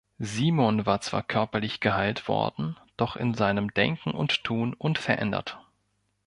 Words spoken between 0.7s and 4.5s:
war zwar körperlich geheilt worden, doch in seinem Denken und